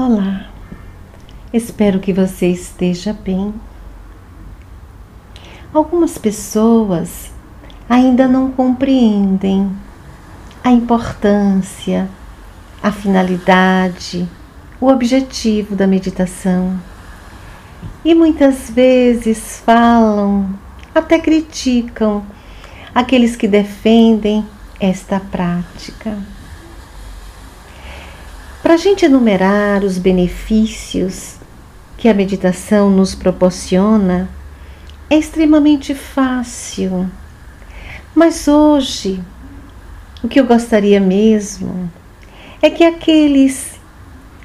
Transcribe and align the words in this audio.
Olá, 0.00 0.46
espero 1.52 1.98
que 1.98 2.12
você 2.12 2.46
esteja 2.46 3.12
bem. 3.12 3.52
Algumas 5.74 6.16
pessoas 6.16 7.32
ainda 7.88 8.28
não 8.28 8.52
compreendem 8.52 9.68
a 10.62 10.70
importância, 10.70 12.08
a 12.80 12.92
finalidade, 12.92 14.28
o 14.80 14.86
objetivo 14.86 15.74
da 15.74 15.84
meditação. 15.84 16.78
E 18.04 18.14
muitas 18.14 18.70
vezes 18.70 19.60
falam, 19.66 20.56
até 20.94 21.18
criticam 21.18 22.24
aqueles 22.94 23.34
que 23.34 23.48
defendem 23.48 24.46
esta 24.78 25.18
prática. 25.18 26.16
Para 28.68 28.74
a 28.74 28.76
gente 28.76 29.06
enumerar 29.06 29.82
os 29.82 29.96
benefícios 29.96 31.36
que 31.96 32.06
a 32.06 32.12
meditação 32.12 32.90
nos 32.90 33.14
proporciona, 33.14 34.28
é 35.08 35.16
extremamente 35.16 35.94
fácil. 35.94 37.10
Mas 38.14 38.46
hoje, 38.46 39.22
o 40.22 40.28
que 40.28 40.38
eu 40.38 40.44
gostaria 40.44 41.00
mesmo 41.00 41.90
é 42.60 42.68
que 42.68 42.84
aqueles 42.84 43.80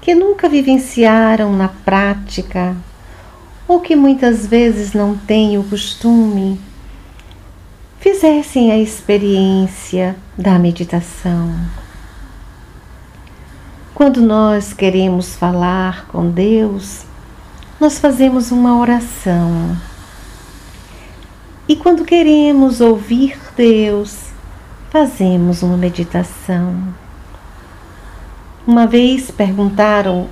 que 0.00 0.14
nunca 0.14 0.48
vivenciaram 0.48 1.52
na 1.52 1.66
prática 1.66 2.76
ou 3.66 3.80
que 3.80 3.96
muitas 3.96 4.46
vezes 4.46 4.92
não 4.92 5.16
têm 5.16 5.58
o 5.58 5.64
costume, 5.64 6.60
fizessem 7.98 8.70
a 8.70 8.78
experiência 8.78 10.14
da 10.38 10.60
meditação. 10.60 11.52
Quando 14.02 14.20
nós 14.20 14.72
queremos 14.72 15.36
falar 15.36 16.06
com 16.08 16.28
Deus, 16.28 17.04
nós 17.78 18.00
fazemos 18.00 18.50
uma 18.50 18.76
oração. 18.76 19.76
E 21.68 21.76
quando 21.76 22.04
queremos 22.04 22.80
ouvir 22.80 23.38
Deus, 23.56 24.32
fazemos 24.90 25.62
uma 25.62 25.76
meditação. 25.76 26.82
Uma 28.66 28.88
vez 28.88 29.30
perguntaram 29.30 30.26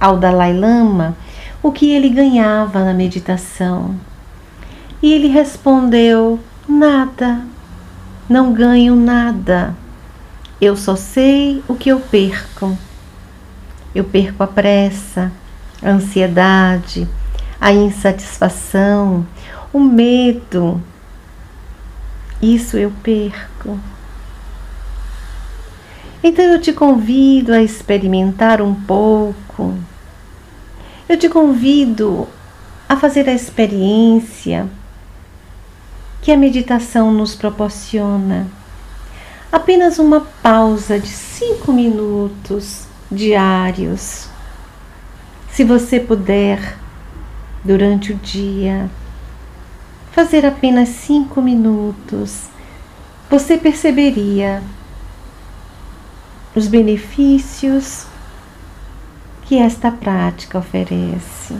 ao 0.00 0.16
Dalai 0.16 0.52
Lama 0.52 1.16
o 1.62 1.70
que 1.70 1.92
ele 1.92 2.08
ganhava 2.08 2.84
na 2.84 2.92
meditação. 2.92 3.94
E 5.00 5.12
ele 5.12 5.28
respondeu: 5.28 6.40
Nada, 6.68 7.40
não 8.28 8.52
ganho 8.52 8.96
nada. 8.96 9.76
Eu 10.60 10.76
só 10.76 10.96
sei 10.96 11.62
o 11.68 11.76
que 11.76 11.88
eu 11.88 12.00
perco. 12.00 12.76
Eu 13.96 14.04
perco 14.04 14.42
a 14.42 14.46
pressa, 14.46 15.32
a 15.82 15.88
ansiedade, 15.88 17.08
a 17.58 17.72
insatisfação, 17.72 19.26
o 19.72 19.80
medo. 19.80 20.82
Isso 22.42 22.76
eu 22.76 22.92
perco. 23.02 23.80
Então 26.22 26.44
eu 26.44 26.60
te 26.60 26.74
convido 26.74 27.54
a 27.54 27.62
experimentar 27.62 28.60
um 28.60 28.74
pouco. 28.74 29.74
Eu 31.08 31.18
te 31.18 31.30
convido 31.30 32.28
a 32.86 32.98
fazer 32.98 33.26
a 33.30 33.32
experiência 33.32 34.68
que 36.20 36.30
a 36.30 36.36
meditação 36.36 37.10
nos 37.10 37.34
proporciona. 37.34 38.46
Apenas 39.50 39.98
uma 39.98 40.20
pausa 40.42 41.00
de 41.00 41.08
cinco 41.08 41.72
minutos 41.72 42.86
diários. 43.10 44.28
Se 45.50 45.64
você 45.64 45.98
puder, 46.00 46.76
durante 47.64 48.12
o 48.12 48.16
dia, 48.16 48.90
fazer 50.12 50.44
apenas 50.44 50.88
cinco 50.88 51.40
minutos, 51.40 52.44
você 53.28 53.56
perceberia 53.56 54.62
os 56.54 56.66
benefícios 56.66 58.06
que 59.42 59.58
esta 59.58 59.90
prática 59.90 60.58
oferece. 60.58 61.56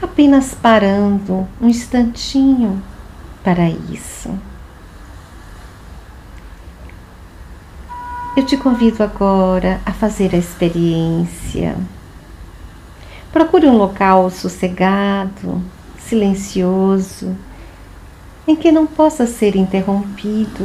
Apenas 0.00 0.54
parando 0.54 1.48
um 1.60 1.68
instantinho 1.68 2.82
para 3.42 3.68
isso. 3.68 4.30
Eu 8.38 8.46
te 8.46 8.56
convido 8.56 9.02
agora 9.02 9.80
a 9.84 9.92
fazer 9.92 10.32
a 10.32 10.38
experiência. 10.38 11.76
Procure 13.32 13.66
um 13.66 13.76
local 13.76 14.30
sossegado, 14.30 15.60
silencioso, 15.98 17.36
em 18.46 18.54
que 18.54 18.70
não 18.70 18.86
possa 18.86 19.26
ser 19.26 19.56
interrompido. 19.56 20.64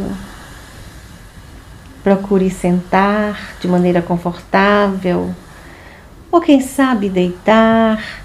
Procure 2.03 2.51
sentar 2.51 3.55
de 3.59 3.67
maneira 3.67 4.03
confortável, 4.03 5.33
ou 6.31 6.39
quem 6.39 6.61
sabe 6.61 7.09
deitar, 7.09 8.23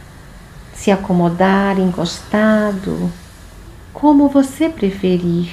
se 0.74 0.90
acomodar 0.90 1.78
encostado, 1.78 3.10
como 3.94 4.28
você 4.28 4.68
preferir. 4.68 5.48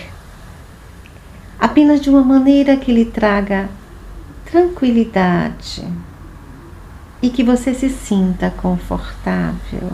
Apenas 1.57 2.01
de 2.01 2.09
uma 2.09 2.21
maneira 2.21 2.75
que 2.75 2.91
lhe 2.91 3.05
traga 3.05 3.69
tranquilidade 4.45 5.85
e 7.21 7.29
que 7.29 7.43
você 7.43 7.73
se 7.73 7.89
sinta 7.89 8.51
confortável. 8.51 9.91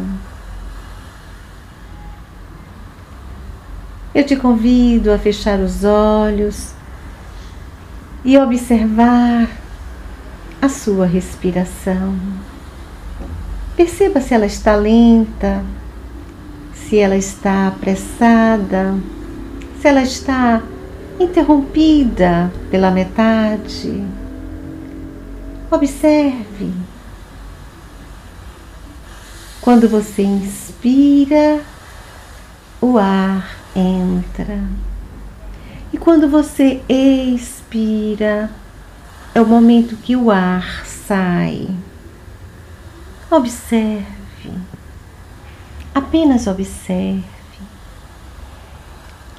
Eu 4.14 4.26
te 4.26 4.36
convido 4.36 5.12
a 5.12 5.18
fechar 5.18 5.60
os 5.60 5.86
olhos 5.86 6.74
e 8.26 8.38
observar 8.38 9.50
a 10.62 10.68
sua 10.68 11.06
respiração. 11.06 12.16
Perceba 13.76 14.20
se 14.20 14.34
ela 14.34 14.46
está 14.46 14.76
lenta, 14.76 15.64
se 16.74 16.98
ela 16.98 17.16
está 17.16 17.70
apressada, 17.70 18.96
se 19.80 19.88
ela 19.88 20.02
está 20.02 20.62
interrompida 21.18 22.52
pela 22.70 22.92
metade. 22.92 24.04
Observe. 25.72 26.74
Quando 29.62 29.88
você 29.88 30.22
inspira, 30.22 31.62
o 32.82 32.98
ar 32.98 33.56
entra. 33.74 34.62
E 35.94 35.98
quando 35.98 36.28
você 36.28 36.82
expira, 36.90 38.52
é 39.34 39.40
o 39.40 39.46
momento 39.46 39.96
que 39.96 40.14
o 40.14 40.30
ar 40.30 40.86
sai. 40.86 41.70
Observe. 43.30 44.52
Apenas 45.96 46.48
observe. 46.48 47.24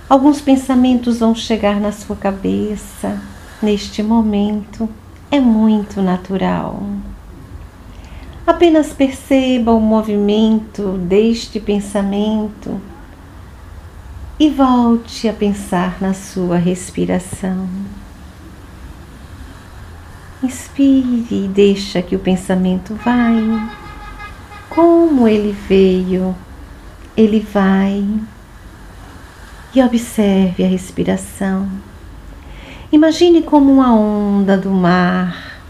Alguns 0.09 0.41
pensamentos 0.41 1.19
vão 1.19 1.35
chegar 1.35 1.79
na 1.79 1.93
sua 1.93 2.17
cabeça 2.17 3.21
neste 3.61 4.03
momento 4.03 4.89
é 5.33 5.41
muito 5.41 6.03
natural. 6.03 6.83
Apenas 8.47 8.93
perceba 8.93 9.73
o 9.73 9.81
movimento 9.81 10.99
deste 10.99 11.59
pensamento 11.59 12.79
e 14.39 14.51
volte 14.51 15.27
a 15.27 15.33
pensar 15.33 15.97
na 16.03 16.13
sua 16.13 16.59
respiração. 16.59 17.67
Inspire 20.43 21.27
e 21.31 21.49
deixa 21.49 22.03
que 22.03 22.15
o 22.15 22.19
pensamento 22.19 22.95
vai. 22.97 23.71
Como 24.69 25.27
ele 25.27 25.57
veio, 25.67 26.37
ele 27.17 27.41
vai. 27.41 28.07
E 29.75 29.83
observe 29.83 30.63
a 30.63 30.69
respiração. 30.69 31.71
Imagine 32.93 33.41
como 33.41 33.73
uma 33.73 33.95
onda 33.95 34.55
do 34.55 34.71
mar. 34.71 35.63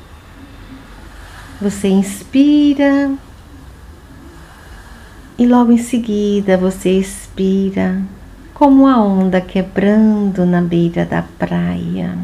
Você 1.61 1.87
inspira 1.87 3.13
e 5.39 5.47
logo 5.47 5.71
em 5.71 5.79
seguida 5.79 6.57
você 6.57 6.99
expira, 6.99 8.03
como 8.53 8.89
a 8.89 9.01
onda 9.01 9.41
quebrando 9.41 10.45
na 10.45 10.61
beira 10.61 11.07
da 11.07 11.23
praia. 11.23 12.19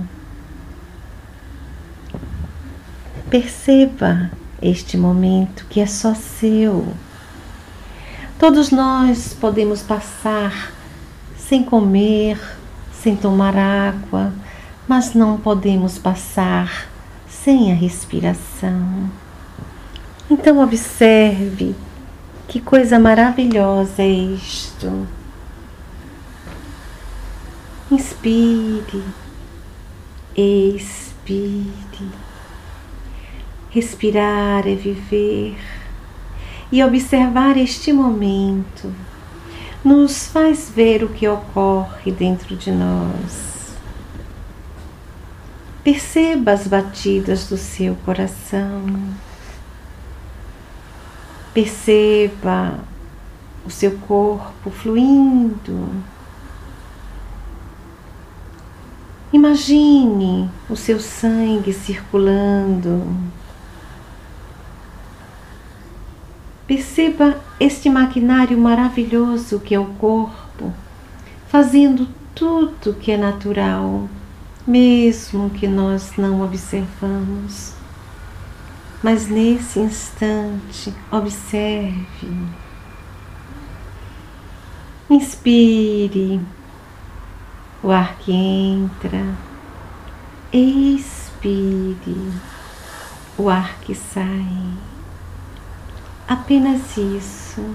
Perceba 3.31 4.33
este 4.61 4.97
momento 4.97 5.65
que 5.71 5.79
é 5.79 5.87
só 5.87 6.13
seu. 6.13 6.93
Todos 8.37 8.73
nós 8.73 9.33
podemos 9.33 9.81
passar 9.81 10.73
sem 11.37 11.63
comer, 11.63 12.41
sem 12.93 13.15
tomar 13.15 13.57
água, 13.57 14.33
mas 14.89 15.13
não 15.13 15.37
podemos 15.37 15.99
passar 15.99 16.89
sem 17.29 17.71
a 17.71 17.75
respiração. 17.75 19.11
Então 20.31 20.63
observe 20.63 21.75
que 22.49 22.61
coisa 22.61 22.99
maravilhosa 22.99 24.03
é 24.03 24.09
isto. 24.09 25.07
Inspire, 27.91 29.05
expire. 30.35 32.09
Respirar 33.71 34.67
é 34.67 34.75
viver 34.75 35.59
e 36.73 36.83
observar 36.83 37.57
este 37.59 37.93
momento 37.93 38.93
nos 39.85 40.27
faz 40.27 40.73
ver 40.75 41.05
o 41.05 41.09
que 41.09 41.29
ocorre 41.29 42.11
dentro 42.11 42.57
de 42.57 42.71
nós. 42.71 43.58
Perceba 45.91 46.53
as 46.53 46.67
batidas 46.67 47.49
do 47.49 47.57
seu 47.57 47.97
coração. 48.05 48.85
Perceba 51.55 52.79
o 53.65 53.71
seu 53.71 53.93
corpo 54.01 54.71
fluindo. 54.71 55.89
Imagine 59.33 60.51
o 60.69 60.77
seu 60.77 61.01
sangue 61.01 61.73
circulando. 61.73 63.03
Perceba 66.67 67.41
este 67.59 67.89
maquinário 67.89 68.59
maravilhoso 68.59 69.59
que 69.59 69.75
é 69.75 69.81
o 69.81 69.87
corpo, 69.95 70.71
fazendo 71.47 72.07
tudo 72.35 72.93
que 72.93 73.11
é 73.11 73.17
natural, 73.17 74.07
mesmo 74.69 75.49
que 75.49 75.67
nós 75.67 76.13
não 76.19 76.43
observamos. 76.43 77.73
Mas 79.03 79.27
nesse 79.27 79.81
instante, 79.81 80.95
observe. 81.11 82.47
Inspire 85.09 86.39
o 87.83 87.91
ar 87.91 88.19
que 88.19 88.31
entra, 88.31 89.25
expire 90.53 92.31
o 93.39 93.49
ar 93.49 93.79
que 93.81 93.95
sai. 93.95 94.75
Apenas 96.29 96.95
isso. 96.99 97.75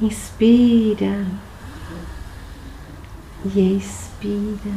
Inspira 0.00 1.26
e 3.44 3.76
expira. 3.76 4.74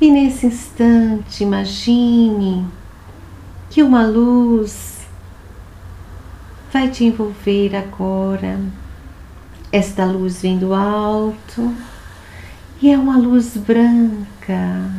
E 0.00 0.10
nesse 0.10 0.46
instante, 0.46 1.44
imagine 1.44 2.66
que 3.70 3.82
uma 3.82 4.06
luz 4.06 5.06
vai 6.72 6.88
te 6.88 7.04
envolver 7.04 7.76
agora. 7.76 8.58
Esta 9.70 10.04
luz 10.04 10.42
vem 10.42 10.58
do 10.58 10.74
alto 10.74 11.74
e 12.80 12.90
é 12.90 12.98
uma 12.98 13.16
luz 13.16 13.56
branca 13.56 14.90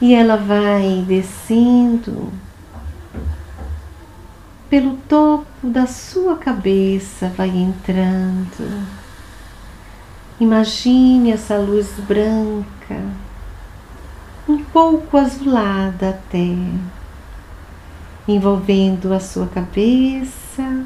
e 0.00 0.12
ela 0.12 0.36
vai 0.36 1.04
descendo 1.06 2.32
pelo 4.68 4.96
topo 5.08 5.46
da 5.62 5.86
sua 5.86 6.36
cabeça, 6.36 7.32
vai 7.36 7.48
entrando. 7.48 9.05
Imagine 10.38 11.32
essa 11.32 11.56
luz 11.56 11.88
branca, 12.00 13.02
um 14.48 14.62
pouco 14.64 15.16
azulada 15.16 16.10
até, 16.10 16.54
envolvendo 18.28 19.14
a 19.14 19.20
sua 19.20 19.46
cabeça, 19.46 20.84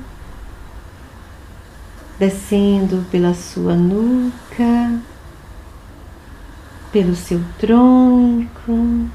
descendo 2.18 3.04
pela 3.10 3.34
sua 3.34 3.74
nuca 3.74 5.00
pelo 6.92 7.14
seu 7.14 7.40
tronco, 7.58 9.08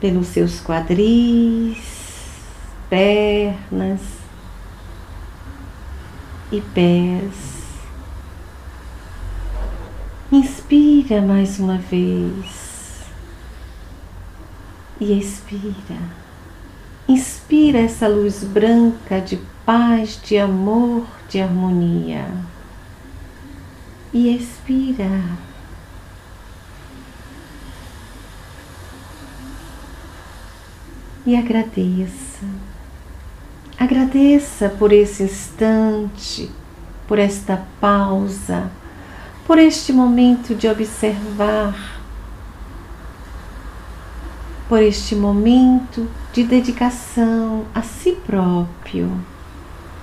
pelos 0.00 0.26
seus 0.28 0.60
quadris, 0.60 1.78
pernas 2.90 4.00
e 6.52 6.60
pés. 6.60 7.57
Inspira 10.30 11.22
mais 11.22 11.58
uma 11.58 11.78
vez 11.78 13.02
e 15.00 15.18
expira. 15.18 15.98
Inspira 17.08 17.78
essa 17.78 18.06
luz 18.06 18.44
branca 18.44 19.20
de 19.22 19.38
paz, 19.64 20.20
de 20.22 20.36
amor, 20.36 21.06
de 21.30 21.40
harmonia 21.40 22.26
e 24.12 24.36
expira. 24.36 25.08
E 31.24 31.34
agradeça. 31.36 32.44
Agradeça 33.78 34.68
por 34.68 34.92
esse 34.92 35.22
instante, 35.22 36.50
por 37.06 37.18
esta 37.18 37.64
pausa, 37.80 38.70
por 39.48 39.58
este 39.58 39.94
momento 39.94 40.54
de 40.54 40.68
observar, 40.68 41.74
por 44.68 44.82
este 44.82 45.16
momento 45.16 46.06
de 46.34 46.44
dedicação 46.44 47.64
a 47.74 47.80
si 47.80 48.12
próprio 48.12 49.10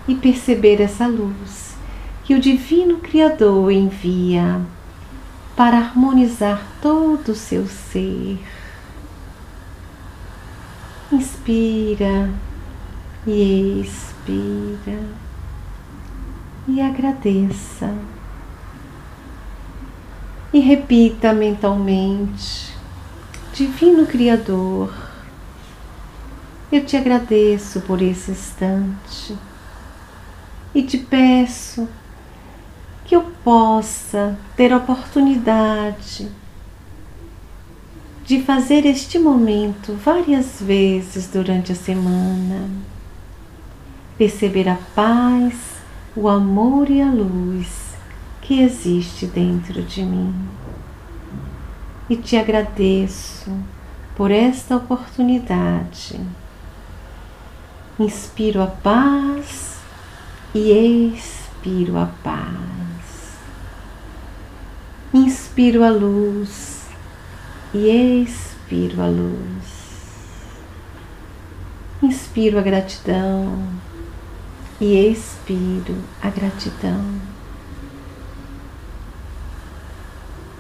e 0.08 0.16
perceber 0.16 0.82
essa 0.82 1.06
luz 1.06 1.76
que 2.24 2.34
o 2.34 2.42
Divino 2.42 2.98
Criador 2.98 3.72
envia 3.72 4.62
para 5.56 5.78
harmonizar 5.78 6.66
todo 6.82 7.30
o 7.30 7.36
seu 7.36 7.68
ser. 7.68 8.40
Inspira 11.12 12.32
e 13.28 13.80
expira 13.80 15.04
e 16.68 16.82
agradeça. 16.82 17.94
E 20.56 20.60
repita 20.62 21.34
mentalmente: 21.34 22.74
Divino 23.54 24.06
Criador, 24.06 24.90
eu 26.72 26.86
te 26.86 26.96
agradeço 26.96 27.82
por 27.82 28.02
esse 28.02 28.32
instante. 28.32 29.38
E 30.74 30.82
te 30.82 30.98
peço 30.98 31.90
que 33.04 33.18
eu 33.18 33.24
possa 33.44 34.40
ter 34.56 34.74
oportunidade 34.74 36.32
de 38.24 38.42
fazer 38.42 38.86
este 38.86 39.20
momento 39.20 39.94
várias 40.06 40.62
vezes 40.62 41.28
durante 41.28 41.74
a 41.74 41.76
semana, 41.76 42.70
perceber 44.18 44.70
a 44.70 44.78
paz, 44.96 45.54
o 46.16 46.30
amor 46.30 46.90
e 46.90 47.02
a 47.02 47.12
luz 47.12 47.85
que 48.46 48.62
existe 48.62 49.26
dentro 49.26 49.82
de 49.82 50.04
mim. 50.04 50.34
E 52.08 52.16
te 52.16 52.38
agradeço 52.38 53.52
por 54.16 54.30
esta 54.30 54.76
oportunidade. 54.76 56.20
Inspiro 58.00 58.62
a 58.62 58.68
paz 58.68 59.80
e 60.54 61.12
expiro 61.12 61.98
a 61.98 62.06
paz. 62.24 63.40
Inspiro 65.12 65.84
a 65.84 65.90
luz 65.90 66.86
e 67.74 68.24
expiro 68.24 69.02
a 69.02 69.08
luz. 69.08 69.76
Inspiro 72.04 72.60
a 72.60 72.62
gratidão 72.62 73.68
e 74.80 74.94
expiro 75.10 75.96
a 76.22 76.30
gratidão. 76.30 77.25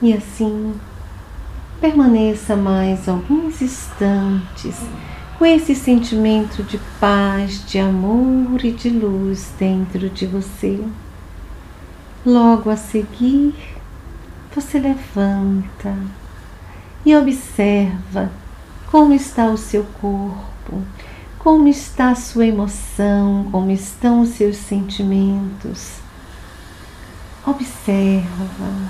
E 0.02 0.14
assim, 0.14 0.74
permaneça 1.80 2.56
mais 2.56 3.08
alguns 3.08 3.62
instantes 3.62 4.80
com 5.38 5.46
esse 5.46 5.75
sentimento 5.75 6.64
de 6.64 6.80
paz, 7.00 7.66
de 7.66 7.80
amor 7.80 8.64
e 8.64 8.72
de 8.72 8.90
luz 8.90 9.52
dentro 9.60 10.10
de 10.10 10.25
você. 10.25 10.84
Logo 12.25 12.70
a 12.70 12.78
seguir, 12.78 13.54
você 14.54 14.80
levanta 14.80 15.96
e 17.06 17.16
observa 17.16 18.32
como 18.90 19.14
está 19.14 19.48
o 19.48 19.58
seu 19.58 19.84
corpo, 20.02 20.82
como 21.38 21.68
está 21.68 22.12
a 22.12 22.16
sua 22.16 22.48
emoção, 22.48 23.48
como 23.52 23.70
estão 23.70 24.22
os 24.22 24.30
seus 24.30 24.56
sentimentos. 24.56 26.00
Observa, 27.46 28.90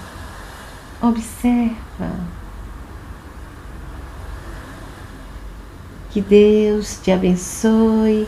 Observa. 1.06 2.12
Que 6.10 6.20
Deus 6.20 6.98
te 7.04 7.12
abençoe, 7.12 8.28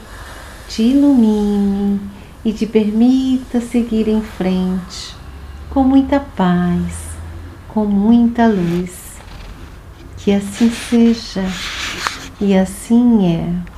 te 0.69 0.83
ilumine 0.83 1.99
e 2.45 2.53
te 2.53 2.67
permita 2.67 3.59
seguir 3.59 4.07
em 4.07 4.21
frente 4.21 5.15
com 5.71 5.83
muita 5.83 6.19
paz, 6.19 7.17
com 7.67 7.85
muita 7.85 8.45
luz. 8.45 9.17
Que 10.17 10.31
assim 10.33 10.69
seja 10.69 11.45
e 12.39 12.55
assim 12.55 13.25
é. 13.33 13.76